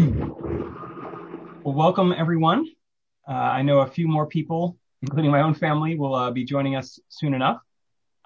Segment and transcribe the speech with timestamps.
[0.00, 2.66] Well, welcome everyone.
[3.28, 6.74] Uh, I know a few more people, including my own family, will uh, be joining
[6.74, 7.60] us soon enough.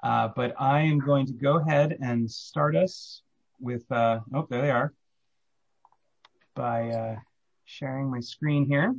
[0.01, 3.23] Uh, but I am going to go ahead and start us
[3.59, 4.93] with, uh, oh, there they are,
[6.55, 7.17] by uh,
[7.65, 8.95] sharing my screen here.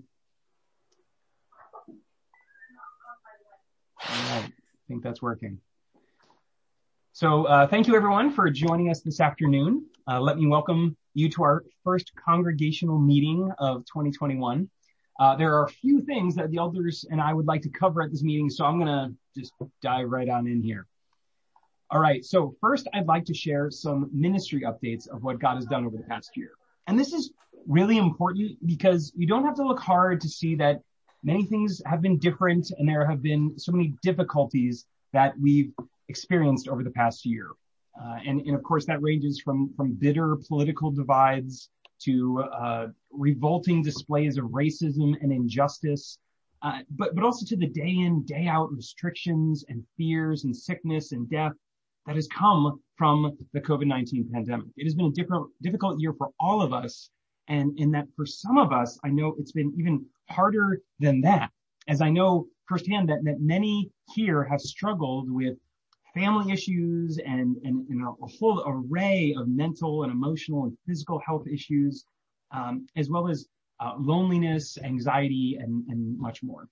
[4.01, 4.51] I
[4.89, 5.59] think that's working.
[7.13, 9.85] So uh, thank you everyone for joining us this afternoon.
[10.09, 14.69] Uh, let me welcome you to our first congregational meeting of 2021.
[15.19, 18.01] Uh, there are a few things that the elders and I would like to cover
[18.01, 20.87] at this meeting, so I'm going to just dive right on in here.
[21.89, 25.65] All right, so first I'd like to share some ministry updates of what God has
[25.65, 26.51] done over the past year.
[26.87, 27.31] And this is
[27.67, 30.81] really important because you don't have to look hard to see that
[31.23, 35.71] many things have been different and there have been so many difficulties that we've
[36.09, 37.49] experienced over the past year.
[38.01, 41.69] Uh, and, and of course that ranges from, from bitter political divides
[42.01, 46.19] to uh, revolting displays of racism and injustice,
[46.61, 51.13] uh, but, but also to the day in, day out restrictions and fears and sickness
[51.13, 51.53] and death
[52.05, 54.67] that has come from the COVID-19 pandemic.
[54.77, 57.09] It has been a difficult year for all of us.
[57.47, 61.51] And in that for some of us, I know it's been even harder than that,
[61.87, 65.55] as I know firsthand that, that many here have struggled with
[66.15, 72.05] family issues and, a whole array of mental and emotional and physical health issues,
[72.51, 73.47] um, as well as
[73.79, 76.67] uh, loneliness, anxiety, and, and much more.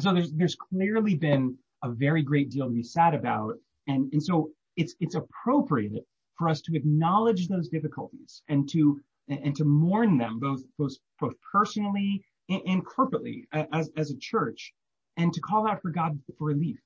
[0.00, 3.54] So there's there's clearly been a very great deal to be sad about,
[3.86, 6.04] and and so it's it's appropriate
[6.36, 11.34] for us to acknowledge those difficulties and to and to mourn them both both both
[11.52, 14.72] personally and, and corporately as as a church,
[15.16, 16.78] and to call out for God for relief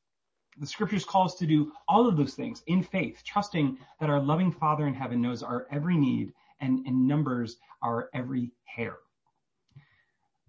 [0.61, 4.21] the scriptures call us to do all of those things in faith, trusting that our
[4.21, 8.97] loving Father in heaven knows our every need and, and numbers our every hair.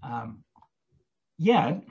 [0.01, 0.43] Um,
[1.37, 1.83] yet,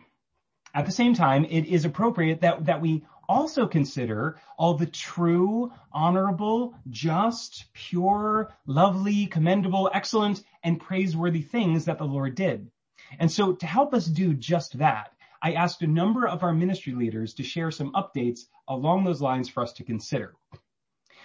[0.74, 5.70] at the same time, it is appropriate that, that we also consider all the true,
[5.92, 12.70] honorable, just, pure, lovely, commendable, excellent, and praiseworthy things that the Lord did.
[13.18, 15.12] And so to help us do just that,
[15.42, 19.48] I asked a number of our ministry leaders to share some updates along those lines
[19.48, 20.34] for us to consider.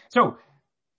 [0.10, 0.38] So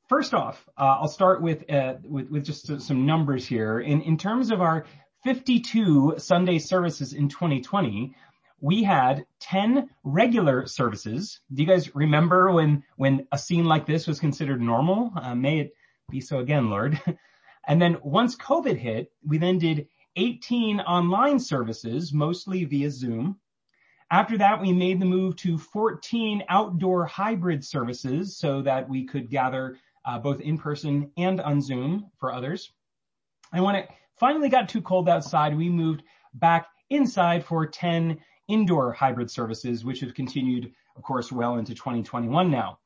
[0.09, 3.81] first off, uh, I'll start with, uh, with, with just some numbers here.
[3.81, 4.87] In, in terms of our
[5.25, 8.15] 52 Sunday services in 2020,
[8.61, 11.41] we had 10 regular services.
[11.53, 15.13] Do you guys remember when, when a scene like this was considered normal?
[15.15, 15.75] Uh, may it
[16.11, 17.01] be so again, Lord.
[17.69, 23.39] and then once COVID hit, we then did 18 online services, mostly via Zoom.
[24.11, 29.31] After that, we made the move to 14 outdoor hybrid services so that we could
[29.31, 32.73] gather uh, both in person and on Zoom for others.
[33.53, 36.03] And when it finally got too cold outside, we moved
[36.35, 42.51] back inside for 10 indoor hybrid services, which have continued, of course, well into 2021
[42.51, 42.79] now.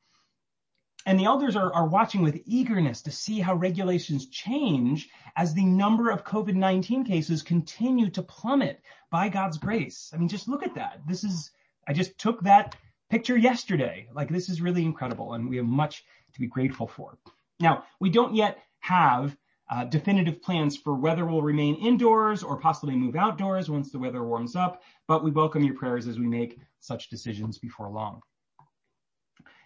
[1.09, 5.65] And the elders are, are watching with eagerness to see how regulations change as the
[5.65, 10.11] number of COVID-19 cases continue to plummet by God's grace.
[10.13, 11.01] I mean, just look at that.
[11.09, 11.51] This is,
[11.87, 12.77] I just took that
[13.09, 14.07] picture yesterday.
[14.13, 16.05] Like this is really incredible and we have much
[16.35, 17.17] to be grateful for.
[17.59, 19.35] Now, we don't yet have
[19.71, 24.23] uh, definitive plans for whether we'll remain indoors or possibly move outdoors once the weather
[24.25, 28.21] warms up, but we welcome your prayers as we make such decisions before long.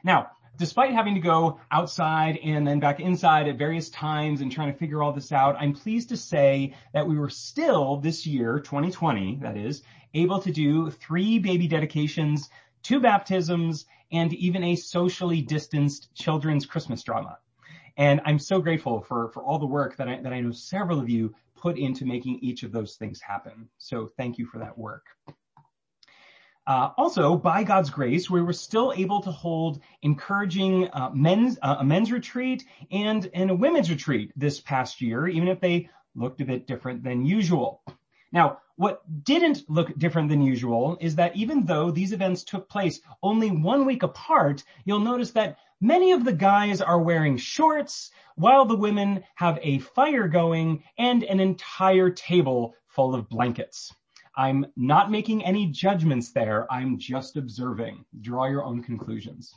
[0.04, 4.72] Now, despite having to go outside and then back inside at various times and trying
[4.72, 8.60] to figure all this out, I'm pleased to say that we were still this year,
[8.60, 9.82] 2020, that is,
[10.14, 12.50] able to do three baby dedications,
[12.82, 17.38] two baptisms, and even a socially distanced children's Christmas drama.
[17.96, 21.00] And I'm so grateful for, for all the work that I, that I know several
[21.00, 23.68] of you put into making each of those things happen.
[23.78, 25.04] So thank you for that work.
[26.64, 31.76] Uh, also, by God's grace, we were still able to hold encouraging uh, men's uh,
[31.80, 36.40] a men's retreat and and a women's retreat this past year, even if they looked
[36.40, 37.82] a bit different than usual.
[38.30, 43.00] Now, what didn't look different than usual is that even though these events took place
[43.22, 48.65] only one week apart, you'll notice that many of the guys are wearing shorts while
[48.65, 53.92] the women have a fire going and an entire table full of blankets.
[54.36, 56.70] I'm not making any judgments there.
[56.72, 58.04] I'm just observing.
[58.20, 59.54] Draw your own conclusions.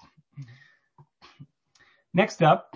[2.14, 2.76] Next up,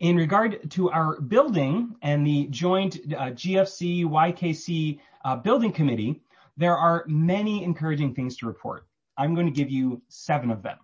[0.00, 6.22] in regard to our building and the joint uh, GFC YKC uh, building committee,
[6.56, 8.86] there are many encouraging things to report.
[9.16, 10.78] I'm going to give you seven of them.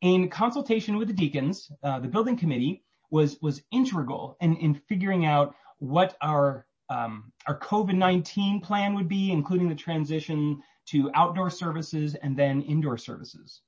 [0.00, 5.24] In consultation with the deacons, uh, the building committee was was integral in, in figuring
[5.24, 12.36] out what our our COVID-19 plan would be, including the transition to outdoor services and
[12.36, 13.60] then indoor services.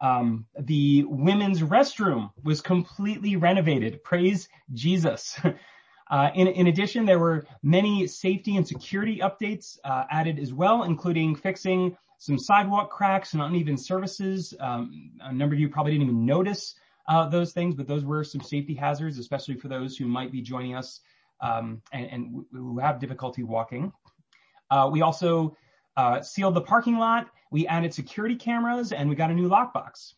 [0.00, 4.02] Um, the women's restroom was completely renovated.
[4.04, 5.38] Praise Jesus.
[6.08, 10.84] Uh, in, in, addition, there were many safety and security updates uh, added as well,
[10.84, 14.54] including fixing some sidewalk cracks and uneven surfaces.
[14.60, 16.76] Um, a number of you probably didn't even notice
[17.08, 20.40] uh, those things, but those were some safety hazards, especially for those who might be
[20.40, 21.00] joining us
[21.40, 23.92] um, and, and, who have difficulty walking.
[24.70, 25.56] Uh, we also
[25.96, 27.28] uh, sealed the parking lot.
[27.50, 30.14] We added security cameras and we got a new lockbox.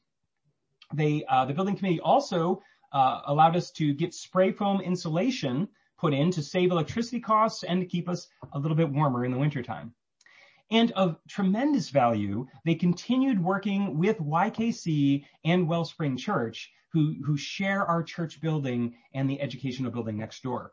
[0.95, 2.63] They, uh, the building committee also
[2.93, 5.69] uh, allowed us to get spray foam insulation
[5.99, 9.33] put in to save electricity costs and to keep us a little bit warmer in
[9.33, 9.93] the wintertime.
[10.71, 17.85] And of tremendous value, they continued working with YKC and Wellspring Church, who, who share
[17.87, 20.73] our church building and the educational building next door.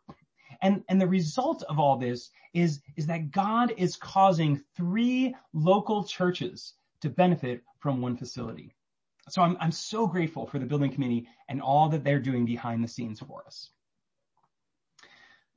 [0.62, 6.04] And, and the result of all this is, is that God is causing three local
[6.04, 8.74] churches to benefit from one facility.
[9.30, 12.84] So I'm, I'm so grateful for the building committee and all that they're doing behind
[12.84, 13.70] the scenes for us.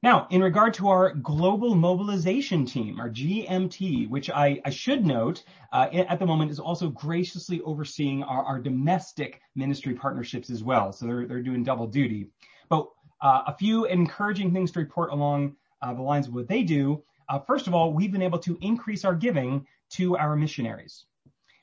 [0.01, 5.43] Now, in regard to our global mobilization team, our GMT, which I, I should note
[5.73, 10.93] uh, at the moment is also graciously overseeing our, our, domestic ministry partnerships as well.
[10.93, 12.29] So they're, they're doing double duty.
[12.69, 12.89] But
[13.23, 17.03] a few encouraging things to report along uh, the lines of what they do.
[17.29, 21.05] Uh, first of all, we've been able to increase our giving to our missionaries.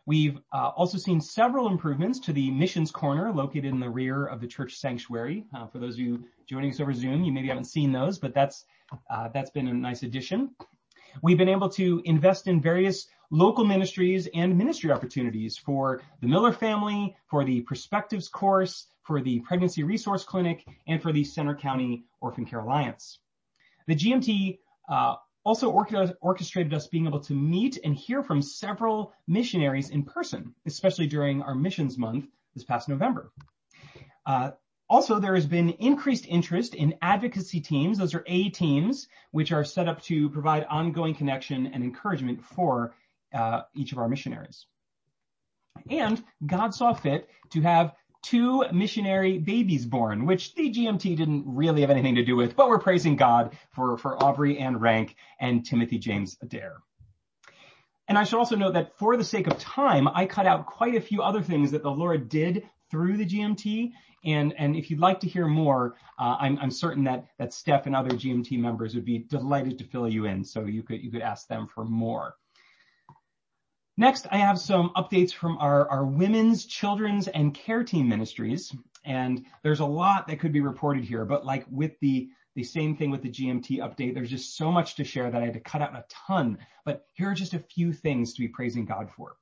[0.08, 4.40] We've uh, also seen several improvements to the missions corner located in the rear of
[4.40, 5.46] the church sanctuary.
[5.56, 8.34] Uh, for those of you joining us over Zoom, you maybe haven't seen those, but
[8.34, 8.66] that's
[9.10, 10.52] uh, that's been a nice addition.
[11.24, 16.52] We've been able to invest in various local ministries and ministry opportunities for the Miller
[16.52, 22.06] family, for the Perspectives course, for the Pregnancy Resource Clinic, and for the Centre County
[22.22, 23.20] Orphan Care Alliance.
[23.88, 29.92] The GMT uh, also orchestrated us being able to meet and hear from several missionaries
[29.92, 32.26] in person, especially during our missions month
[32.56, 33.32] this past November.
[34.26, 34.52] Uh,
[34.90, 37.98] also, there has been increased interest in advocacy teams.
[37.98, 42.94] Those are A teams, which are set up to provide ongoing connection and encouragement for
[43.34, 44.66] uh, each of our missionaries.
[45.90, 47.94] And God saw fit to have
[48.26, 52.68] two missionary babies born, which the GMT didn't really have anything to do with, but
[52.68, 56.78] we're praising God for, for Aubrey and Rank and Timothy James Adair.
[58.08, 60.96] And I should also note that for the sake of time, I cut out quite
[60.96, 63.92] a few other things that the Lord did through the GMT.
[64.24, 67.86] And, and if you'd like to hear more, uh, I'm, I'm certain that, that Steph
[67.86, 70.44] and other GMT members would be delighted to fill you in.
[70.44, 72.36] So you could, you could ask them for more.
[73.98, 78.76] Next, I have some updates from our, our women's, children's, and care team ministries.
[79.06, 82.98] And there's a lot that could be reported here, but like with the, the same
[82.98, 85.62] thing with the GMT update, there's just so much to share that I had to
[85.62, 86.58] cut out a ton.
[86.84, 89.38] But here are just a few things to be praising God for.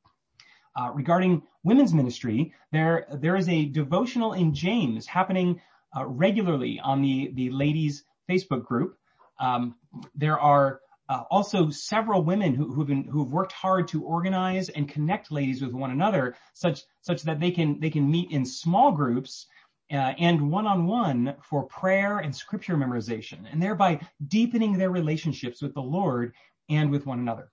[0.76, 5.62] Uh, regarding women's ministry, there, there is a devotional in James happening
[5.98, 8.98] uh, regularly on the, the ladies Facebook group.
[9.40, 9.76] Um,
[10.16, 15.74] there are also several women who, who've worked hard to organize and connect ladies with
[15.74, 16.84] one another, such
[17.24, 19.48] that they can they can meet in small groups
[19.92, 25.82] uh, and one-on-one for prayer and scripture memorization, and thereby deepening their relationships with the
[25.82, 26.34] Lord
[26.70, 27.52] and with one another.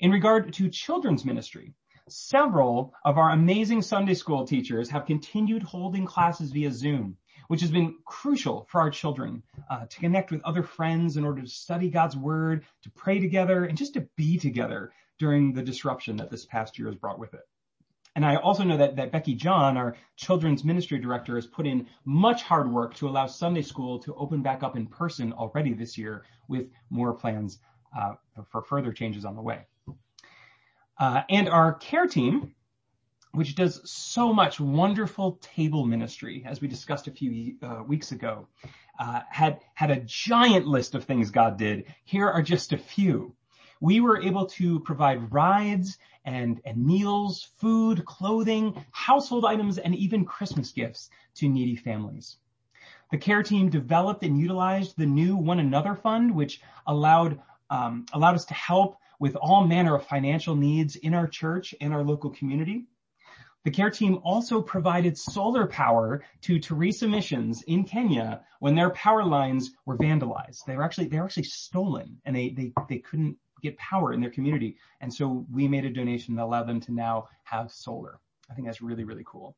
[0.00, 1.74] In regard to children's ministry,
[2.08, 7.16] several of our amazing Sunday school teachers have continued holding classes via Zoom
[7.50, 11.42] which has been crucial for our children uh, to connect with other friends in order
[11.42, 16.16] to study God's word, to pray together, and just to be together during the disruption
[16.16, 17.48] that this past year has brought with it.
[18.14, 21.88] And I also know that, that Becky John, our children's ministry director, has put in
[22.04, 25.98] much hard work to allow Sunday school to open back up in person already this
[25.98, 27.58] year with more plans
[27.98, 28.14] uh,
[28.48, 29.66] for further changes on the way.
[31.00, 32.54] Uh, and our care team,
[33.32, 38.48] which does so much wonderful table ministry, as we discussed a few uh, weeks ago,
[38.98, 41.86] uh, had had a giant list of things God did.
[42.04, 43.34] Here are just a few.
[43.80, 50.24] We were able to provide rides and, and meals, food, clothing, household items, and even
[50.24, 52.36] Christmas gifts to needy families.
[53.10, 58.34] The care team developed and utilized the new One Another Fund, which allowed um, allowed
[58.34, 62.30] us to help with all manner of financial needs in our church and our local
[62.30, 62.86] community.
[63.64, 69.24] The care team also provided solar power to Teresa Missions in Kenya when their power
[69.24, 70.64] lines were vandalized.
[70.66, 74.20] They were actually they were actually stolen, and they they they couldn't get power in
[74.20, 74.76] their community.
[75.02, 78.18] And so we made a donation that allowed them to now have solar.
[78.50, 79.56] I think that's really really cool.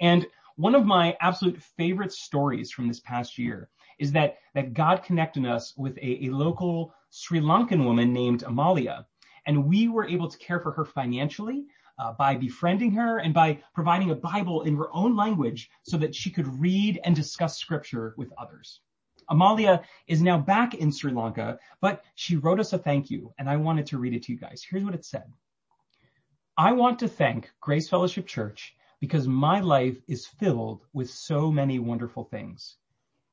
[0.00, 0.26] And
[0.56, 5.46] one of my absolute favorite stories from this past year is that, that God connected
[5.46, 9.06] us with a, a local Sri Lankan woman named Amalia.
[9.46, 11.64] And we were able to care for her financially
[12.00, 16.14] uh, by befriending her and by providing a Bible in her own language so that
[16.14, 18.80] she could read and discuss scripture with others.
[19.28, 23.48] Amalia is now back in Sri Lanka, but she wrote us a thank you, and
[23.48, 24.64] I wanted to read it to you guys.
[24.68, 25.30] Here's what it said.
[26.56, 31.78] I want to thank Grace Fellowship Church because my life is filled with so many
[31.78, 32.76] wonderful things.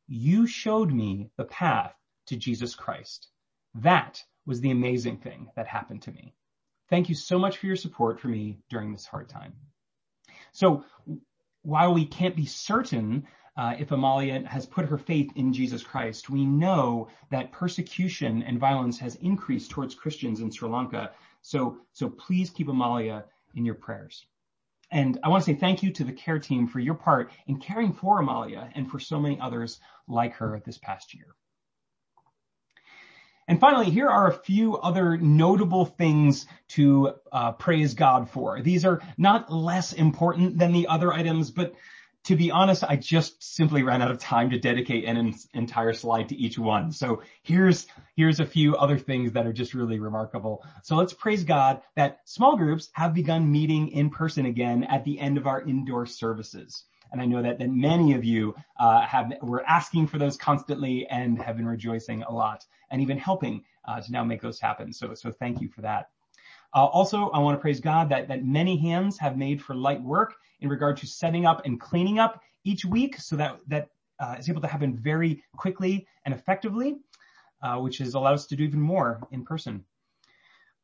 [0.07, 1.93] You showed me the path
[2.27, 3.29] to Jesus Christ.
[3.75, 6.35] That was the amazing thing that happened to me.
[6.89, 9.53] Thank you so much for your support for me during this hard time.
[10.51, 10.83] So
[11.63, 13.27] while we can't be certain
[13.57, 18.59] uh, if Amalia has put her faith in Jesus Christ, we know that persecution and
[18.59, 21.11] violence has increased towards Christians in Sri Lanka.
[21.41, 23.25] So, so please keep Amalia
[23.55, 24.27] in your prayers.
[24.91, 27.59] And I want to say thank you to the care team for your part in
[27.59, 31.35] caring for Amalia and for so many others like her this past year.
[33.47, 38.61] And finally, here are a few other notable things to uh, praise God for.
[38.61, 41.73] These are not less important than the other items, but
[42.25, 46.27] to be honest, I just simply ran out of time to dedicate an entire slide
[46.27, 46.91] to each one.
[46.91, 47.87] So here's,
[48.17, 50.65] here's a few other things that are just really remarkable.
[50.83, 55.17] So let's praise God that small groups have begun meeting in person again at the
[55.21, 56.83] end of our indoor services.
[57.11, 61.07] And I know that, that many of you uh, have were asking for those constantly
[61.07, 64.91] and have been rejoicing a lot and even helping uh, to now make those happen.
[64.93, 66.09] So, so thank you for that.
[66.73, 70.01] Uh, also, I want to praise God that, that many hands have made for light
[70.01, 74.35] work in regard to setting up and cleaning up each week so that, that uh,
[74.37, 76.97] is able to happen very quickly and effectively,
[77.61, 79.83] uh, which has allowed us to do even more in person.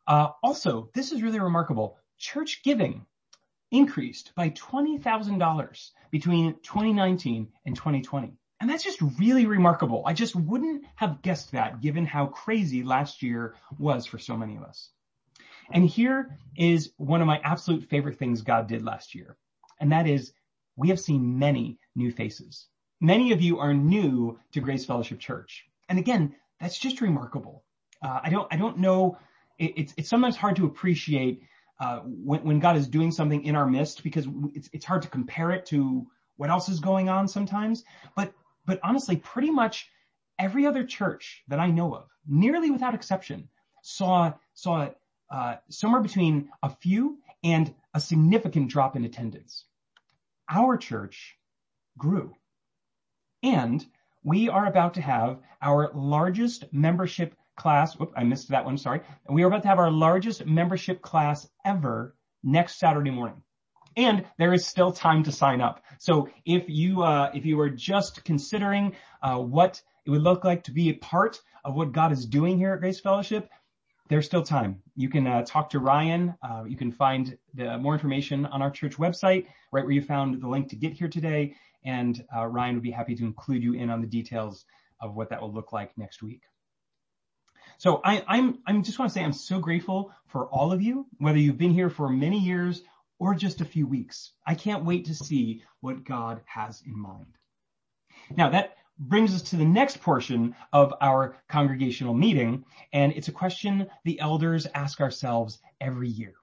[0.08, 1.98] Uh, also, this is really remarkable.
[2.18, 3.06] Church giving
[3.74, 8.38] increased by $20,000 between 2019 and 2020.
[8.62, 10.04] And that's just really remarkable.
[10.06, 14.56] I just wouldn't have guessed that given how crazy last year was for so many
[14.56, 14.90] of us.
[15.72, 19.38] And here is one of my absolute favorite things God did last year.
[19.82, 20.32] And that is
[20.76, 22.68] we have seen many new faces.
[23.02, 25.66] Many of you are new to Grace Fellowship Church.
[25.90, 27.64] And again, that's just remarkable.
[28.02, 29.18] Uh, I don't, I don't know.
[29.58, 31.42] It, it's, it's sometimes hard to appreciate
[32.06, 35.52] when, when God is doing something in our midst because it's, it's hard to compare
[35.52, 37.84] it to what else is going on sometimes.
[38.16, 38.34] But,
[38.66, 39.90] but honestly, pretty much
[40.40, 43.50] every other church that I know of, nearly without exception,
[43.82, 44.90] saw, saw
[45.30, 49.66] uh, somewhere between a few and a significant drop in attendance.
[50.50, 51.38] Our church
[51.98, 52.36] grew.
[53.42, 53.86] And
[54.24, 57.98] we are about to have our largest membership class.
[57.98, 58.78] Whoop, I missed that one.
[58.78, 59.02] Sorry.
[59.30, 63.42] We are about to have our largest membership class ever next Saturday morning.
[63.96, 65.84] And there is still time to sign up.
[66.00, 70.64] So if you, uh, if you are just considering, uh, what it would look like
[70.64, 73.50] to be a part of what God is doing here at Grace Fellowship,
[74.10, 74.82] there's still time.
[74.96, 76.36] You can uh, talk to Ryan.
[76.42, 80.42] Uh, you can find the, more information on our church website, right where you found
[80.42, 81.56] the link to get here today.
[81.86, 84.66] And uh, Ryan would be happy to include you in on the details
[85.00, 86.42] of what that will look like next week.
[87.84, 91.06] So I, I'm, I'm just want to say I'm so grateful for all of you,
[91.18, 92.82] whether you've been here for many years
[93.20, 94.32] or just a few weeks.
[94.48, 97.36] I can't wait to see what God has in mind.
[98.38, 102.64] Now that brings us to the next portion of our congregational meeting,
[102.94, 106.36] and it's a question the elders ask ourselves every year.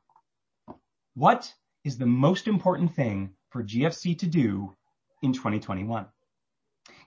[1.14, 1.50] What
[1.84, 4.76] is the most important thing for GFC to do
[5.22, 6.04] in 2021?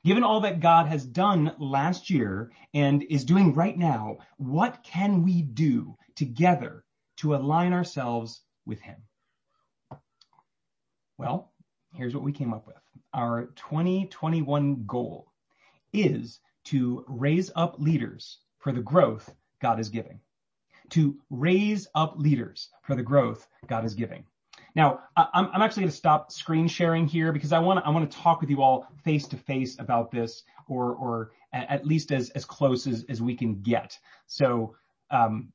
[0.06, 5.24] Given all that God has done last year and is doing right now, what can
[5.24, 6.84] we do together
[7.18, 8.98] to align ourselves with Him?
[11.18, 11.54] Well,
[11.94, 12.76] here's what we came up with.
[13.14, 15.32] Our 2021 goal
[15.94, 20.20] is to raise up leaders for the growth God is giving.
[20.90, 24.26] To raise up leaders for the growth God is giving.
[24.76, 28.50] Now, I'm, actually going to stop screen sharing here because I want to, talk with
[28.50, 33.22] you all face to face about this or, or at least as, close as, as
[33.22, 33.98] we can get.
[34.26, 34.76] So,
[35.12, 35.54] um,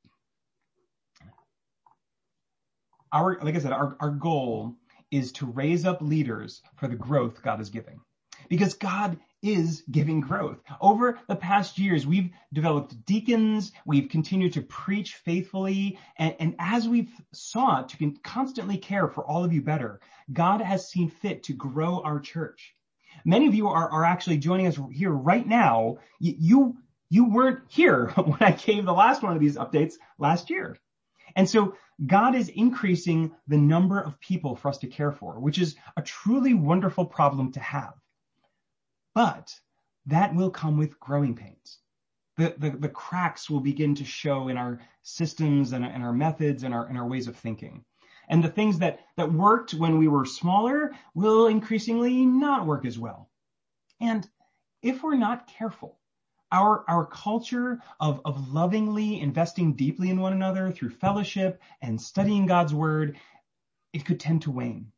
[3.11, 4.75] our, like I said, our, our goal
[5.11, 7.99] is to raise up leaders for the growth God is giving
[8.47, 10.59] because God is giving growth.
[10.81, 16.87] Over the past years, we've developed deacons, we've continued to preach faithfully, and, and, as
[16.87, 21.53] we've sought to constantly care for all of you better, God has seen fit to
[21.53, 22.75] grow our church.
[23.25, 25.97] Many of you are, are actually joining us here right now.
[26.19, 26.77] You, you,
[27.09, 30.77] you weren't here when I gave the last one of these updates last year.
[31.35, 35.57] And so God is increasing the number of people for us to care for, which
[35.57, 37.93] is a truly wonderful problem to have.
[39.15, 39.53] But
[40.05, 41.79] that will come with growing pains.
[42.37, 46.63] The, the, the cracks will begin to show in our systems and, and our methods
[46.63, 47.83] and our, and our ways of thinking.
[48.29, 52.97] And the things that, that worked when we were smaller will increasingly not work as
[52.97, 53.29] well.
[53.99, 54.27] And
[54.81, 55.99] if we're not careful,
[56.51, 62.45] our, our culture of, of lovingly investing deeply in one another through fellowship and studying
[62.45, 63.17] God's word,
[63.93, 64.91] it could tend to wane.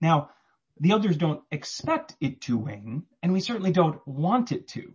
[0.00, 0.30] Now,
[0.80, 4.92] the elders don't expect it to wane, and we certainly don't want it to.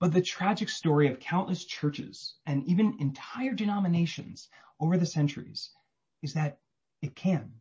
[0.00, 4.48] But the tragic story of countless churches and even entire denominations
[4.78, 5.70] over the centuries
[6.22, 6.58] is that
[7.02, 7.52] it can.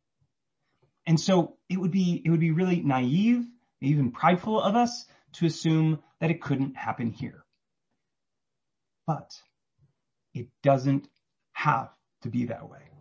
[1.05, 3.45] And so it would be, it would be really naive,
[3.79, 7.45] even prideful of us to assume that it couldn't happen here.
[9.05, 9.31] But
[10.33, 11.07] it doesn't
[11.53, 11.89] have
[12.23, 12.94] to be that way.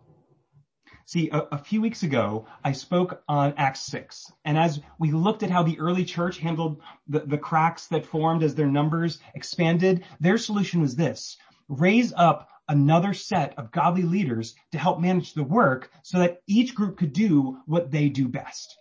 [1.07, 4.31] See, a, a, few weeks ago, I spoke on Acts 6.
[4.43, 8.41] And as we looked at how the early church handled the, the cracks that formed
[8.41, 11.37] as their numbers expanded, their solution was this.
[11.67, 16.73] Raise up another set of godly leaders to help manage the work so that each
[16.73, 18.75] group could do what they do best.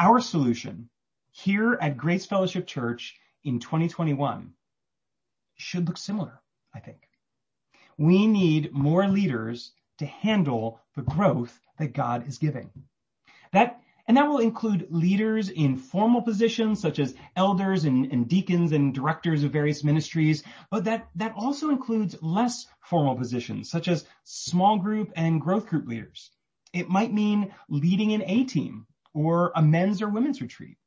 [0.00, 0.90] Our solution
[1.30, 4.52] here at Grace Fellowship Church in 2021
[5.54, 6.40] should look similar,
[6.74, 7.08] I think.
[7.96, 12.70] We need more leaders to handle the growth that God is giving.
[13.52, 18.72] That and that will include leaders in formal positions such as elders and, and, deacons
[18.72, 24.06] and directors of various ministries, but that, that also includes less formal positions such as
[24.24, 26.30] small group and growth group leaders.
[26.72, 30.78] It might mean leading an A team or a men's or women's retreat.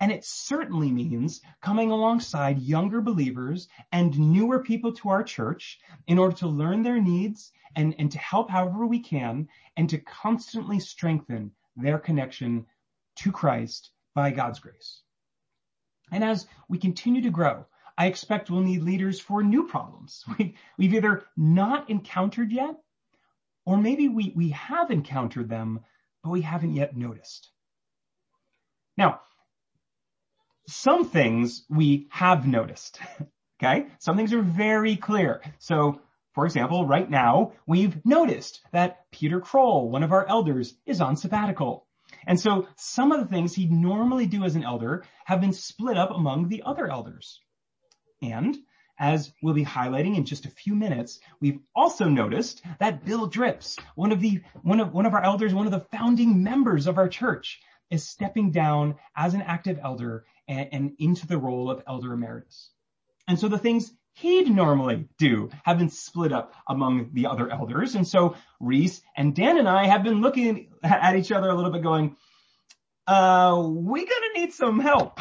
[0.00, 6.18] And it certainly means coming alongside younger believers and newer people to our church in
[6.18, 10.78] order to learn their needs and, and to help however we can and to constantly
[10.78, 12.66] strengthen their connection
[13.16, 15.02] to Christ by God's grace.
[16.12, 20.54] And as we continue to grow, I expect we'll need leaders for new problems we,
[20.80, 22.76] have either not encountered yet,
[23.66, 25.80] or maybe we, we have encountered them,
[26.22, 27.50] but we haven't yet noticed.
[28.96, 29.20] Now,
[30.68, 33.00] some things we have noticed.
[33.60, 33.88] Okay.
[33.98, 35.42] Some things are very clear.
[35.58, 36.00] So
[36.32, 41.16] for example, right now we've noticed that Peter Kroll, one of our elders, is on
[41.16, 41.84] sabbatical.
[42.24, 45.98] And so some of the things he'd normally do as an elder have been split
[45.98, 47.40] up among the other elders.
[48.22, 48.56] And
[49.00, 53.76] as we'll be highlighting in just a few minutes, we've also noticed that Bill Drips,
[53.96, 56.98] one of the, one of, one of our elders, one of the founding members of
[56.98, 61.82] our church, is stepping down as an active elder and, and into the role of
[61.86, 62.70] elder emeritus.
[63.26, 67.94] And so the things he'd normally do have been split up among the other elders.
[67.94, 71.70] And so Reese and Dan and I have been looking at each other a little
[71.70, 72.16] bit going,
[73.06, 75.20] uh, we gonna need some help.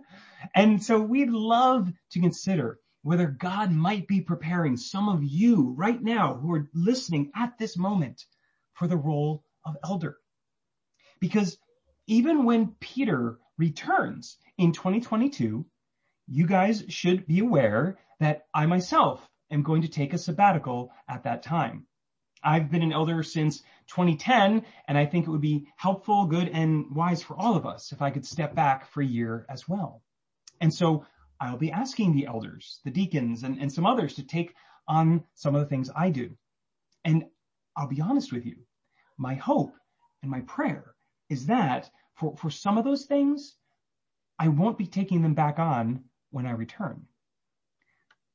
[0.54, 6.02] and so we'd love to consider whether God might be preparing some of you right
[6.02, 8.24] now who are listening at this moment
[8.74, 10.16] for the role of elder.
[11.20, 11.58] Because
[12.08, 15.64] even when Peter returns in 2022,
[16.26, 21.24] you guys should be aware that I myself am going to take a sabbatical at
[21.24, 21.86] that time.
[22.42, 26.86] I've been an elder since 2010, and I think it would be helpful, good, and
[26.94, 30.02] wise for all of us if I could step back for a year as well.
[30.60, 31.04] And so
[31.40, 34.54] I'll be asking the elders, the deacons, and, and some others to take
[34.86, 36.30] on some of the things I do.
[37.04, 37.26] And
[37.76, 38.56] I'll be honest with you,
[39.18, 39.74] my hope
[40.22, 40.94] and my prayer
[41.28, 43.56] is that for, some of those things,
[44.38, 47.06] I won't be taking them back on when I return.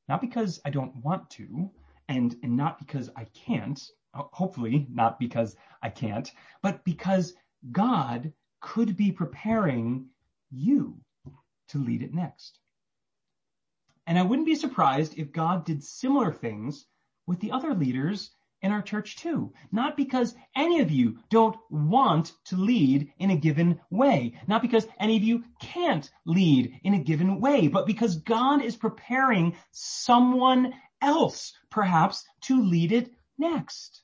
[0.08, 1.70] Not because I don't want to,
[2.08, 3.80] and not because I can't,
[4.12, 6.30] hopefully not because I can't,
[6.62, 7.34] but because
[7.72, 10.06] God could be preparing
[10.50, 11.00] you
[11.68, 12.58] to lead it next.
[14.06, 16.86] And I wouldn't be surprised if God did similar things
[17.26, 18.30] with the other leaders
[18.64, 19.52] in our church too.
[19.70, 24.40] Not because any of you don't want to lead in a given way.
[24.48, 28.74] Not because any of you can't lead in a given way, but because God is
[28.74, 30.72] preparing someone
[31.02, 34.00] else perhaps to lead it next.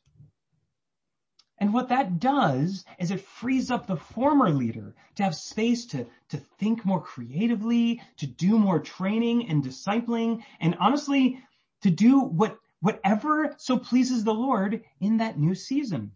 [1.57, 6.07] And what that does is it frees up the former leader to have space to,
[6.29, 11.39] to think more creatively, to do more training and discipling, and honestly,
[11.83, 16.13] to do what whatever so pleases the Lord in that new season.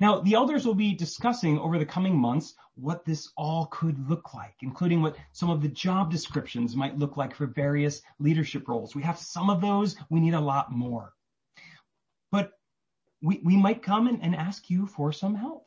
[0.00, 4.34] Now, the elders will be discussing over the coming months what this all could look
[4.34, 8.94] like, including what some of the job descriptions might look like for various leadership roles.
[8.94, 9.96] We have some of those.
[10.10, 11.14] We need a lot more.
[12.30, 12.52] But
[13.20, 15.66] we, we might come and, and ask you for some help.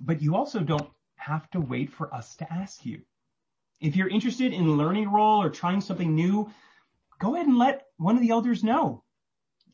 [0.00, 3.02] But you also don't have to wait for us to ask you.
[3.80, 6.50] If you're interested in learning a role or trying something new,
[7.18, 9.04] go ahead and let one of the elders know.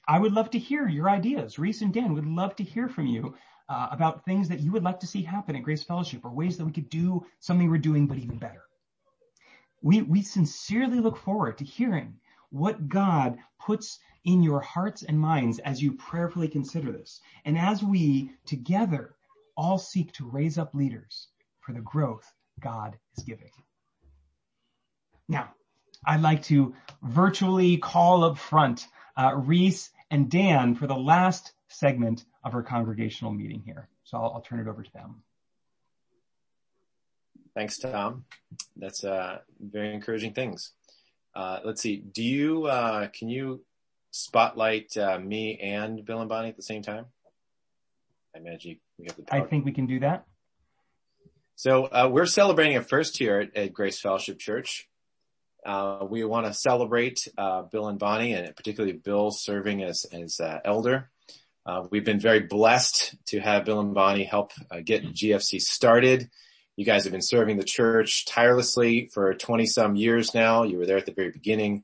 [0.09, 1.59] I would love to hear your ideas.
[1.59, 3.37] Reese and Dan would love to hear from you
[3.69, 6.57] uh, about things that you would like to see happen at Grace Fellowship or ways
[6.57, 8.62] that we could do something we're doing, but even better.
[9.83, 12.15] We, we sincerely look forward to hearing
[12.51, 17.21] what God puts in your hearts and minds as you prayerfully consider this.
[17.45, 19.15] And as we together
[19.57, 21.29] all seek to raise up leaders
[21.61, 22.29] for the growth
[22.61, 23.51] God is giving.
[25.29, 25.51] Now,
[26.05, 32.25] I'd like to virtually call up front uh, Reese and Dan for the last segment
[32.45, 33.89] of our congregational meeting here.
[34.05, 35.23] So I'll, I'll turn it over to them.
[37.55, 38.25] Thanks, Tom.
[38.77, 40.73] That's uh, very encouraging things.
[41.35, 41.97] Uh, let's see.
[41.97, 43.65] Do you uh, can you
[44.11, 47.07] spotlight uh, me and Bill and Bonnie at the same time?
[48.35, 49.25] I imagine we have the.
[49.35, 50.27] I think we can do that.
[51.55, 54.89] So uh, we're celebrating a first here at, at Grace Fellowship Church.
[55.66, 60.38] Uh, we want to celebrate uh, Bill and Bonnie, and particularly Bill serving as as
[60.38, 61.11] uh, elder.
[61.66, 66.31] Uh, we've been very blessed to have Bill and Bonnie help uh, get GFC started.
[66.76, 70.62] You guys have been serving the church tirelessly for 20 some years now.
[70.62, 71.83] You were there at the very beginning.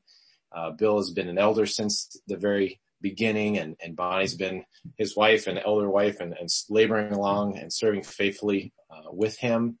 [0.77, 4.63] Bill has been an elder since the very beginning, and, and Bonnie's been
[4.97, 8.71] his wife and elder wife, and, and laboring along and serving faithfully
[9.11, 9.79] with him.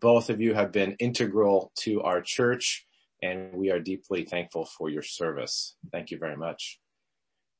[0.00, 2.84] both of you have been integral to our church
[3.22, 5.76] and we are deeply thankful for your service.
[5.92, 6.78] Thank you very much.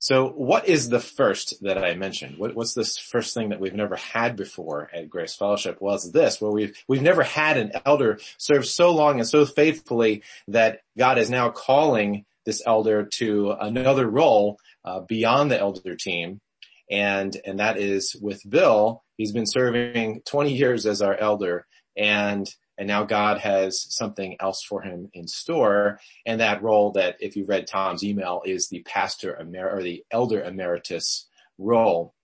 [0.01, 2.39] So what is the first that I mentioned?
[2.39, 5.79] What, what's this first thing that we've never had before at Grace Fellowship?
[5.81, 9.45] Well, it's this, where we've, we've never had an elder serve so long and so
[9.45, 15.97] faithfully that God is now calling this elder to another role uh, beyond the elder
[15.97, 16.41] team.
[16.89, 19.03] And, and that is with Bill.
[19.17, 21.67] He's been serving 20 years as our elder
[21.97, 25.99] and and now God has something else for him in store.
[26.25, 30.05] And that role that, if you read Tom's email, is the pastor emer- or the
[30.13, 31.27] elder emeritus
[31.59, 32.15] role.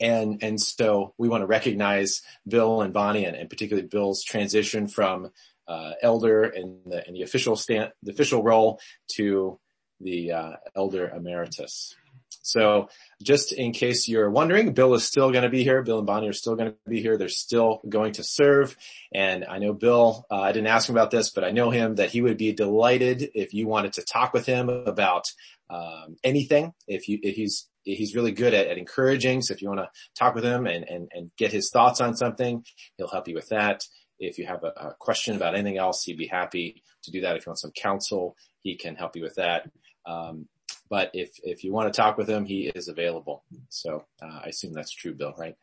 [0.00, 4.88] And, and so we want to recognize Bill and Bonnie and, and particularly Bill's transition
[4.88, 5.30] from,
[5.68, 8.80] uh, elder in the, in the official stand, the official role
[9.14, 9.60] to
[10.00, 11.94] the, uh, elder emeritus.
[12.42, 12.88] So
[13.22, 15.82] just in case you're wondering, Bill is still going to be here.
[15.82, 17.16] Bill and Bonnie are still going to be here.
[17.16, 18.76] They're still going to serve.
[19.12, 21.96] And I know Bill, uh, I didn't ask him about this, but I know him
[21.96, 25.24] that he would be delighted if you wanted to talk with him about
[25.68, 26.72] um, anything.
[26.86, 29.42] If you, if he's, he's really good at, at encouraging.
[29.42, 32.16] So if you want to talk with him and, and, and get his thoughts on
[32.16, 32.64] something,
[32.96, 33.82] he'll help you with that.
[34.18, 37.36] If you have a, a question about anything else, he'd be happy to do that.
[37.36, 39.70] If you want some counsel, he can help you with that.
[40.06, 40.46] Um,
[40.90, 43.44] but if, if you want to talk with him, he is available.
[43.68, 45.56] So, uh, I assume that's true, Bill, right?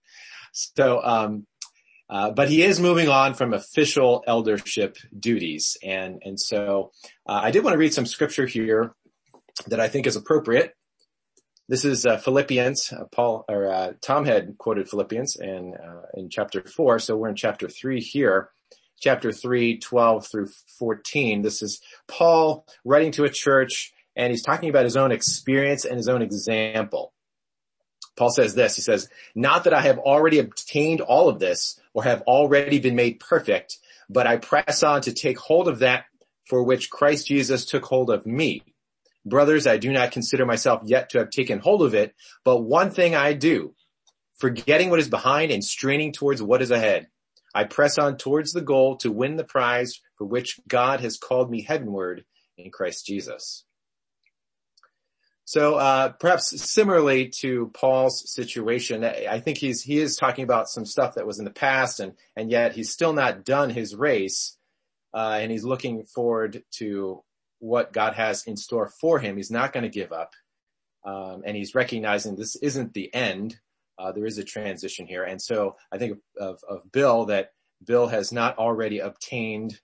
[0.52, 1.46] so, um,
[2.08, 5.76] uh, but he is moving on from official eldership duties.
[5.84, 6.92] And, and so,
[7.26, 8.94] uh, I did want to read some scripture here
[9.66, 10.74] that I think is appropriate.
[11.68, 12.92] This is uh, Philippians.
[12.92, 15.74] Uh, Paul or uh, Tom had quoted Philippians in
[16.14, 18.50] in chapter four, so we're in chapter three here
[19.00, 21.42] chapter 3, 12 through 14.
[21.42, 25.96] This is Paul writing to a church and he's talking about his own experience and
[25.96, 27.12] his own example.
[28.16, 32.04] Paul says this, he says, not that I have already obtained all of this or
[32.04, 36.04] have already been made perfect, but I press on to take hold of that
[36.46, 38.62] for which Christ Jesus took hold of me.
[39.24, 42.90] Brothers, I do not consider myself yet to have taken hold of it, but one
[42.90, 43.74] thing I do,
[44.36, 47.08] forgetting what is behind and straining towards what is ahead.
[47.54, 51.50] I press on towards the goal to win the prize for which God has called
[51.50, 52.24] me heavenward
[52.56, 53.64] in Christ Jesus.
[55.50, 60.86] So uh, perhaps similarly to Paul's situation, I think he's he is talking about some
[60.86, 64.56] stuff that was in the past, and and yet he's still not done his race,
[65.12, 67.24] uh, and he's looking forward to
[67.58, 69.36] what God has in store for him.
[69.36, 70.34] He's not going to give up,
[71.04, 73.58] um, and he's recognizing this isn't the end.
[73.98, 77.50] Uh, there is a transition here, and so I think of, of Bill that
[77.84, 79.80] Bill has not already obtained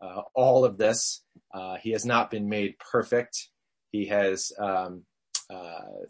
[0.00, 1.24] uh, all of this.
[1.52, 3.48] Uh, he has not been made perfect.
[3.90, 5.04] He has um,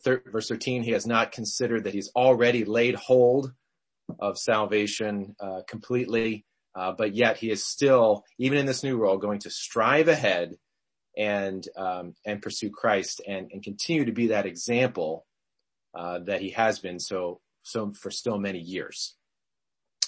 [0.03, 3.53] thir- verse 13, he has not considered that he's already laid hold
[4.18, 9.18] of salvation uh, completely, uh, but yet he is still, even in this new role,
[9.18, 10.55] going to strive ahead
[11.16, 15.27] and um, and pursue Christ and, and continue to be that example
[15.94, 19.14] uh, that he has been so so for still many years.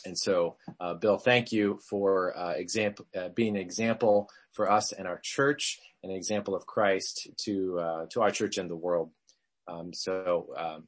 [0.07, 5.07] And so, uh, Bill, thank you for uh, example being an example for us and
[5.07, 9.11] our church, and an example of Christ to to our church and the world.
[9.71, 10.85] Um, so um,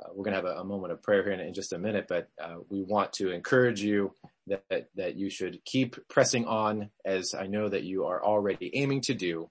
[0.00, 1.78] uh, we're going to have a, a, moment of prayer here in, in just a
[1.78, 4.12] minute, but uh, we want to encourage you
[4.46, 8.70] that, that, that you should keep pressing on, as I know that you are already
[8.74, 9.50] aiming to do,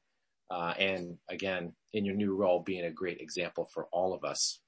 [0.50, 4.60] uh, and again in your new role, being a great example for all of us.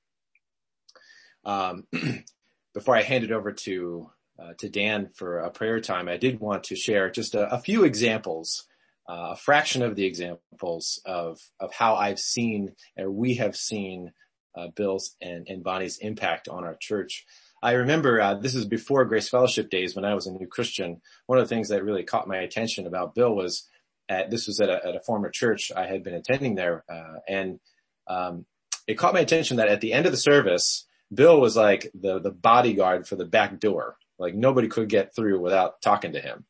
[1.43, 1.85] Um,
[2.73, 6.41] before I hand it over to uh, to Dan for a prayer time, I did
[6.41, 8.65] want to share just a, a few examples,
[9.07, 14.11] uh, a fraction of the examples of of how I've seen or we have seen
[14.55, 17.25] uh, Bill's and, and Bonnie's impact on our church.
[17.61, 21.01] I remember uh, this is before Grace Fellowship days when I was a new Christian.
[21.25, 23.67] One of the things that really caught my attention about Bill was
[24.07, 27.19] at, this was at a, at a former church I had been attending there, uh,
[27.27, 27.59] and
[28.07, 28.45] um,
[28.87, 32.19] it caught my attention that at the end of the service, Bill was like the
[32.19, 33.97] the bodyguard for the back door.
[34.17, 36.45] Like nobody could get through without talking to him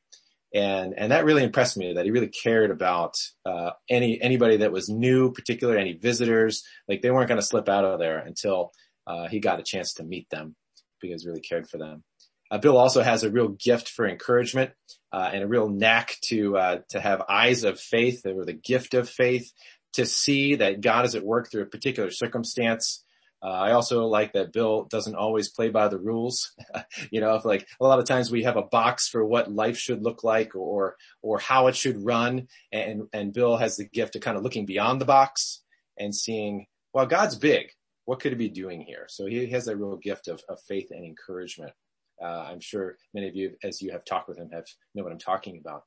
[0.56, 4.72] and and that really impressed me that he really cared about uh, any anybody that
[4.72, 6.64] was new, particularly any visitors.
[6.88, 8.72] Like they weren't going to slip out of there until
[9.06, 10.56] uh, he got a chance to meet them
[11.02, 12.04] because he really cared for them.
[12.50, 14.72] Uh, Bill also has a real gift for encouragement
[15.12, 18.94] uh, and a real knack to uh, to have eyes of faith or the gift
[18.94, 19.52] of faith
[19.94, 23.04] to see that God is at work through a particular circumstance
[23.46, 26.52] uh, I also like that Bill doesn't always play by the rules.
[27.12, 29.78] you know, if like a lot of times we have a box for what life
[29.78, 32.48] should look like or, or how it should run.
[32.72, 35.62] And, and Bill has the gift of kind of looking beyond the box
[35.96, 37.68] and seeing, well, God's big.
[38.06, 39.06] What could he be doing here?
[39.10, 41.74] So he has that real gift of, of faith and encouragement.
[42.20, 45.12] Uh, I'm sure many of you, as you have talked with him, have know what
[45.12, 45.84] I'm talking about.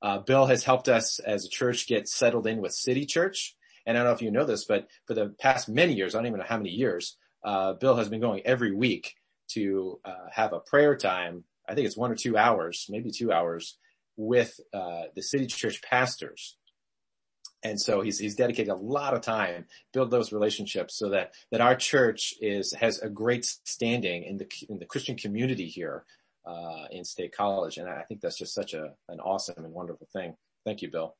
[0.00, 3.56] Uh, Bill has helped us as a church get settled in with City Church.
[3.90, 6.18] And I don't know if you know this, but for the past many years, I
[6.18, 9.16] don't even know how many years, uh, Bill has been going every week
[9.54, 11.42] to uh, have a prayer time.
[11.68, 13.78] I think it's one or two hours, maybe two hours
[14.16, 16.56] with uh, the city church pastors.
[17.64, 21.60] And so he's, he's dedicated a lot of time build those relationships so that, that
[21.60, 26.04] our church is, has a great standing in the, in the Christian community here,
[26.46, 27.76] uh, in State College.
[27.76, 30.36] And I think that's just such a, an awesome and wonderful thing.
[30.64, 31.16] Thank you, Bill.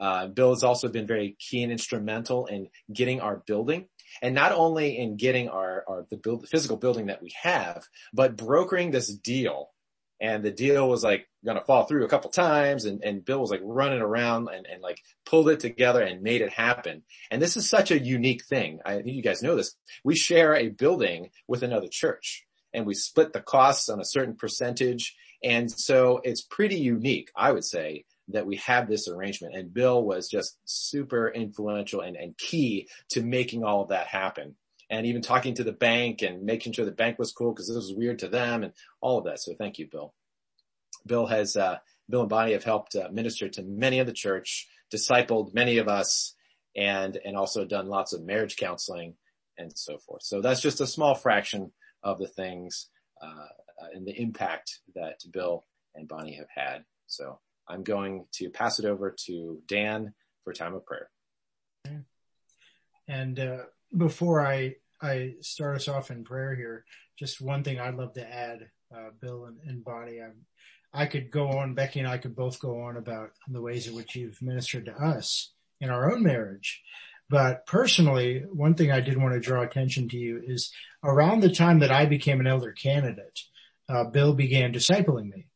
[0.00, 3.86] Uh, Bill has also been very key and instrumental in getting our building
[4.22, 7.84] and not only in getting our, our the, build, the physical building that we have,
[8.12, 9.70] but brokering this deal.
[10.22, 13.40] And the deal was like going to fall through a couple times and, and Bill
[13.40, 17.02] was like running around and, and like pulled it together and made it happen.
[17.30, 18.80] And this is such a unique thing.
[18.84, 19.74] I think you guys know this.
[20.04, 24.36] We share a building with another church and we split the costs on a certain
[24.36, 25.16] percentage.
[25.42, 29.54] And so it's pretty unique, I would say, that we have this arrangement.
[29.54, 34.56] And Bill was just super influential and, and key to making all of that happen.
[34.88, 37.76] And even talking to the bank and making sure the bank was cool because this
[37.76, 39.40] was weird to them and all of that.
[39.40, 40.14] So thank you, Bill.
[41.06, 44.68] Bill has, uh, Bill and Bonnie have helped uh, minister to many of the church,
[44.92, 46.34] discipled many of us,
[46.76, 49.14] and, and also done lots of marriage counseling
[49.58, 50.22] and so forth.
[50.22, 52.88] So that's just a small fraction of the things,
[53.22, 53.46] uh,
[53.94, 55.64] and the impact that Bill
[55.94, 56.84] and Bonnie have had.
[57.06, 61.10] So I'm going to pass it over to Dan for time of prayer.
[63.08, 63.58] And uh,
[63.96, 66.84] before I I start us off in prayer here,
[67.18, 70.20] just one thing I'd love to add, uh, Bill and, and Bonnie.
[70.20, 70.30] I,
[70.92, 73.94] I could go on, Becky and I could both go on about the ways in
[73.94, 76.82] which you've ministered to us in our own marriage.
[77.30, 80.72] But personally, one thing I did want to draw attention to you is
[81.04, 83.40] around the time that I became an elder candidate,
[83.88, 85.46] uh, Bill began discipling me.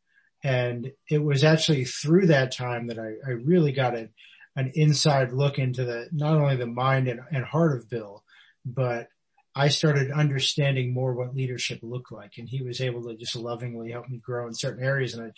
[0.44, 4.10] And it was actually through that time that I, I really got a,
[4.54, 8.22] an inside look into the, not only the mind and, and heart of Bill,
[8.64, 9.08] but
[9.56, 13.92] I started understanding more what leadership looked like and he was able to just lovingly
[13.92, 15.14] help me grow in certain areas.
[15.14, 15.32] And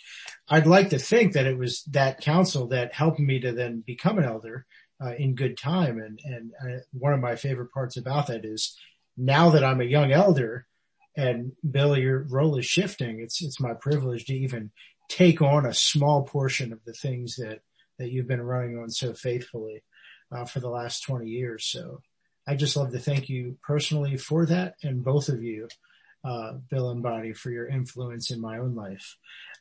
[0.49, 3.83] I, I'd like to think that it was that counsel that helped me to then
[3.85, 4.65] become an elder
[5.01, 5.99] uh, in good time.
[5.99, 8.75] And, and I, one of my favorite parts about that is
[9.15, 10.65] now that I'm a young elder
[11.15, 13.19] and Bill, your role is shifting.
[13.19, 14.71] It's, it's my privilege to even
[15.09, 17.59] take on a small portion of the things that,
[17.97, 19.83] that you've been running on so faithfully
[20.31, 21.65] uh, for the last 20 years.
[21.65, 22.01] So
[22.47, 25.67] I just love to thank you personally for that and both of you,
[26.23, 29.17] uh, Bill and Bonnie for your influence in my own life.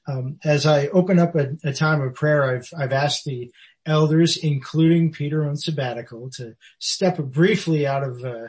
[0.08, 3.50] Um, as I open up a, a, time of prayer, I've, I've asked the
[3.84, 8.48] elders, including Peter on sabbatical to step briefly out of, uh,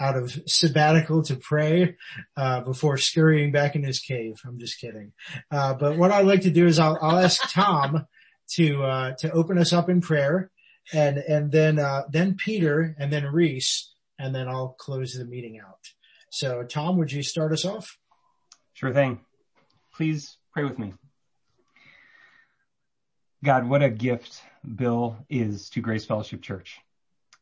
[0.00, 1.96] out of sabbatical to pray
[2.36, 4.40] uh, before scurrying back in his cave.
[4.46, 5.12] I'm just kidding.
[5.50, 8.06] Uh, but what I'd like to do is I'll, I'll ask Tom
[8.52, 10.50] to uh, to open us up in prayer,
[10.92, 15.58] and and then uh, then Peter, and then Reese, and then I'll close the meeting
[15.58, 15.80] out.
[16.30, 17.98] So Tom, would you start us off?
[18.74, 19.20] Sure thing.
[19.94, 20.94] Please pray with me.
[23.44, 24.42] God, what a gift
[24.76, 26.78] Bill is to Grace Fellowship Church.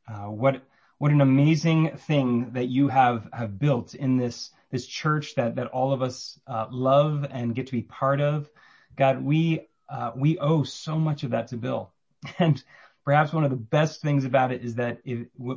[0.08, 0.62] Uh, what
[0.98, 5.68] what an amazing thing that you have, have built in this, this church that, that
[5.68, 8.48] all of us uh, love and get to be part of.
[8.96, 11.92] God, we, uh, we owe so much of that to Bill.
[12.38, 12.62] And
[13.04, 14.98] perhaps one of the best things about it is that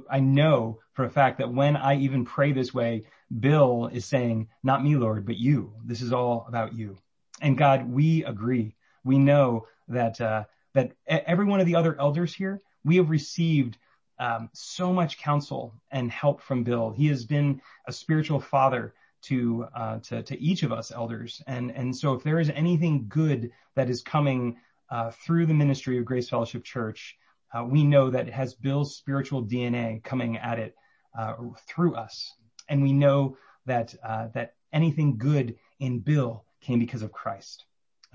[0.10, 3.06] I know for a fact that when I even pray this way,
[3.38, 5.74] Bill is saying, not me, Lord, but you.
[5.84, 6.98] This is all about you.
[7.42, 8.76] And God, we agree.
[9.04, 13.78] We know that, uh, that every one of the other elders here, we have received
[14.20, 16.92] um, so much counsel and help from Bill.
[16.92, 21.42] He has been a spiritual father to, uh, to, to each of us elders.
[21.48, 24.58] And, and so if there is anything good that is coming
[24.90, 27.18] uh, through the ministry of Grace Fellowship Church,
[27.54, 30.76] uh, we know that it has Bill's spiritual DNA coming at it
[31.18, 31.34] uh,
[31.68, 32.34] through us,
[32.68, 37.66] and we know that uh, that anything good in Bill came because of Christ.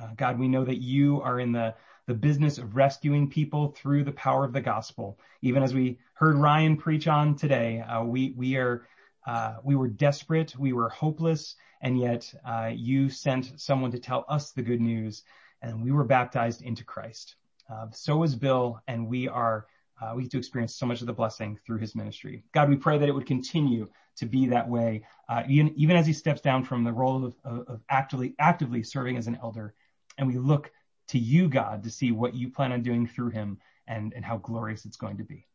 [0.00, 1.74] Uh, God, we know that you are in the
[2.06, 5.18] the business of rescuing people through the power of the gospel.
[5.42, 8.86] Even as we heard Ryan preach on today, uh, we we are
[9.26, 14.24] uh, we were desperate, we were hopeless, and yet uh, you sent someone to tell
[14.28, 15.22] us the good news,
[15.62, 17.36] and we were baptized into Christ.
[17.72, 19.66] Uh, so is Bill, and we are
[20.00, 22.44] uh, we get to experience so much of the blessing through his ministry.
[22.52, 26.06] God, we pray that it would continue to be that way, uh, even, even as
[26.06, 29.74] he steps down from the role of, of, of actively actively serving as an elder,
[30.18, 30.70] and we look
[31.08, 34.38] to you, God, to see what you plan on doing through him and, and how
[34.38, 35.46] glorious it's going to be.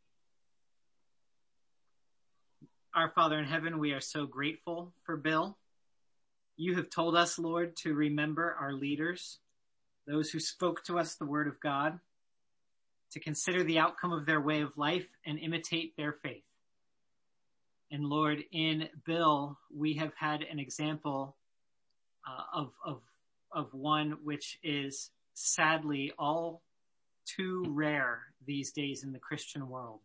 [2.94, 5.58] Our Father in heaven, we are so grateful for Bill.
[6.58, 9.40] You have told us, Lord, to remember our leaders,
[10.08, 12.00] those who spoke to us the word of God,
[13.12, 16.44] to consider the outcome of their way of life and imitate their faith.
[17.92, 21.36] And Lord, in Bill, we have had an example
[22.28, 23.02] uh, of, of,
[23.52, 26.62] of one which is sadly all
[27.26, 30.00] too rare these days in the Christian world.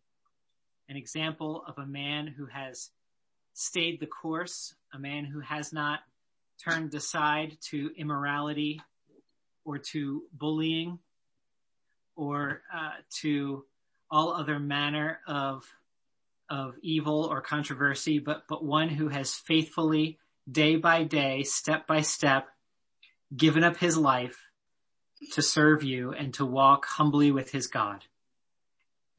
[0.89, 2.91] An example of a man who has
[3.53, 6.01] stayed the course, a man who has not
[6.63, 8.81] turned aside to immorality
[9.63, 10.99] or to bullying
[12.15, 13.65] or uh, to
[14.11, 15.65] all other manner of
[16.47, 22.01] of evil or controversy, but but one who has faithfully, day by day, step by
[22.01, 22.47] step,
[23.35, 24.39] given up his life
[25.33, 28.03] to serve you and to walk humbly with his God.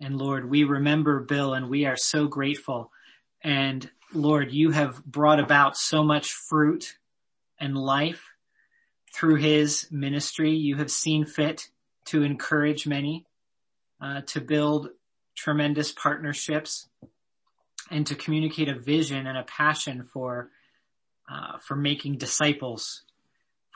[0.00, 2.90] And Lord, we remember Bill and we are so grateful.
[3.42, 6.96] And Lord, you have brought about so much fruit
[7.58, 8.22] and life
[9.14, 10.52] through his ministry.
[10.52, 11.68] You have seen fit
[12.06, 13.24] to encourage many,
[14.00, 14.90] uh, to build
[15.34, 16.88] tremendous partnerships
[17.90, 20.50] and to communicate a vision and a passion for,
[21.30, 23.02] uh, for making disciples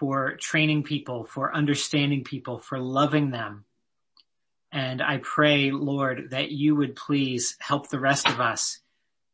[0.01, 3.67] for training people, for understanding people, for loving them.
[4.73, 8.81] And I pray, Lord, that you would please help the rest of us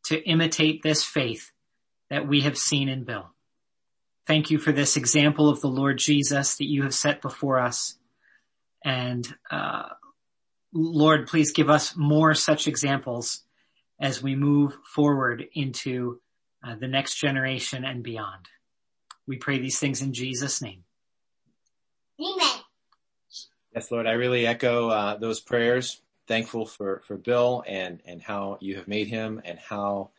[0.07, 1.53] to imitate this faith
[2.11, 3.31] that we have seen in Bill.
[4.27, 7.97] Thank you for this example of the Lord Jesus that you have set before us.
[8.85, 9.91] And, uh,
[10.73, 13.45] Lord, please give us more such examples
[14.01, 16.21] as we move forward into
[16.67, 18.49] uh, the next generation and beyond.
[19.27, 20.85] We pray these things in Jesus' name.
[22.21, 22.61] Amen.
[23.75, 26.01] Yes, Lord, I really echo uh, those prayers.
[26.27, 30.11] Thankful for, for Bill and, and how you have made him and how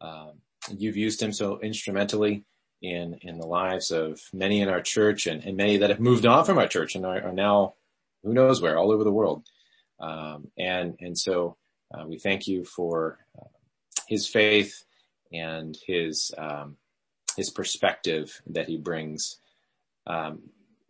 [0.00, 0.32] um,
[0.76, 2.44] you've used him so instrumentally
[2.82, 6.26] in, in the lives of many in our church and, and many that have moved
[6.26, 7.74] on from our church and are, are now
[8.22, 9.46] who knows where all over the world.
[10.00, 11.56] Um, and, and so
[11.94, 13.46] uh, we thank you for uh,
[14.08, 14.84] his faith
[15.32, 16.76] and his, um,
[17.36, 19.38] his perspective that he brings.
[20.06, 20.42] Um,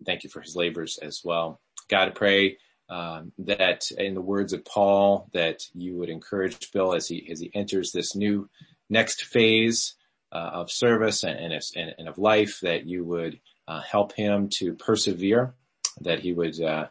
[0.04, 1.60] thank you for his labors as well.
[1.88, 6.94] God, I pray um, that in the words of Paul, that you would encourage Bill
[6.94, 8.48] as he as he enters this new
[8.90, 9.94] next phase
[10.32, 14.74] uh, of service and, and, and, of life, that you would uh, help him to
[14.74, 15.54] persevere,
[16.00, 16.88] that he would uh,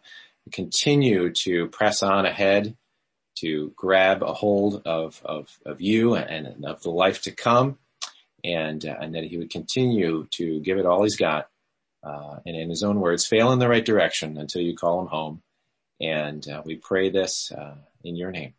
[0.52, 2.76] continue to press on ahead,
[3.36, 7.78] to grab a hold of of, of you and, and of the life to come,
[8.44, 11.48] and uh, and that he would continue to give it all he's got,
[12.04, 15.08] uh, and in his own words, fail in the right direction until you call him
[15.08, 15.42] home.
[16.02, 18.54] And uh, we pray this uh, in your name.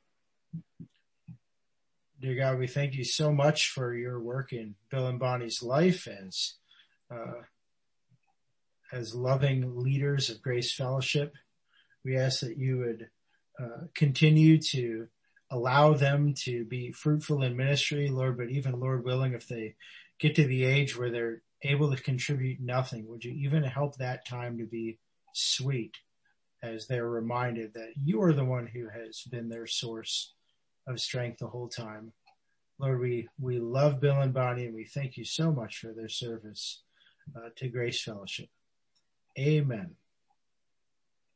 [2.21, 6.09] Dear God, we thank you so much for your work in Bill and Bonnie's life
[6.09, 6.55] as
[7.11, 7.43] uh,
[8.93, 11.35] as loving leaders of Grace Fellowship.
[12.05, 13.11] We ask that you would
[13.61, 15.09] uh, continue to
[15.55, 19.77] allow them to be fruitful in ministry, Lord, but even Lord willing, if they
[20.19, 24.27] get to the age where they're able to contribute nothing, would you even help that
[24.27, 24.99] time to be
[25.33, 25.95] sweet
[26.63, 30.35] as they're reminded that you are the one who has been their source
[30.89, 32.13] of strength the whole time.
[32.79, 36.09] Lord, we, we love Bill and Bonnie and we thank you so much for their
[36.09, 36.83] service
[37.37, 38.49] uh, to Grace Fellowship.
[39.39, 39.95] Amen.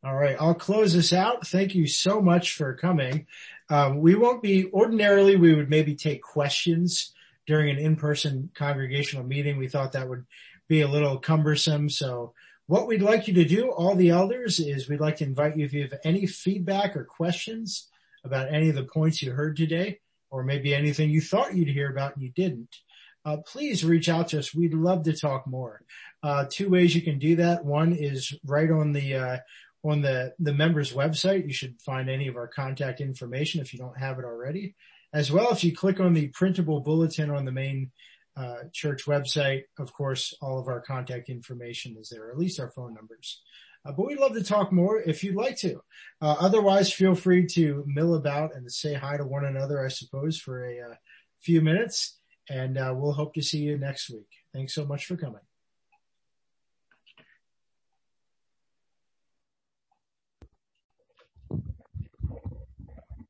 [0.05, 1.47] All right, I'll close this out.
[1.47, 3.27] Thank you so much for coming.
[3.69, 7.13] Um, we won't be ordinarily we would maybe take questions
[7.49, 9.57] during an in-person congregational meeting.
[9.57, 10.25] We thought that would
[10.69, 11.91] be a little cumbersome.
[11.91, 12.33] So
[12.67, 15.65] what we'd like you to do, all the elders, is we'd like to invite you
[15.65, 17.89] if you have any feedback or questions
[18.23, 19.99] about any of the points you heard today,
[20.31, 22.77] or maybe anything you thought you'd hear about and you didn't.
[23.25, 24.55] Uh, please reach out to us.
[24.55, 25.83] We'd love to talk more.
[26.23, 27.65] Uh, two ways you can do that.
[27.65, 29.37] One is right on the uh,
[29.85, 31.47] on the the members website.
[31.47, 34.75] You should find any of our contact information if you don't have it already.
[35.13, 37.91] As well, if you click on the printable bulletin on the main
[38.37, 42.71] uh, church website, of course, all of our contact information is there, at least our
[42.71, 43.43] phone numbers.
[43.85, 45.81] Uh, but we'd love to talk more if you'd like to.
[46.21, 50.39] Uh, otherwise, feel free to mill about and say hi to one another, I suppose,
[50.39, 50.95] for a uh,
[51.41, 52.19] few minutes.
[52.51, 54.29] And uh, we'll hope to see you next week.
[54.53, 55.48] Thanks so much for coming.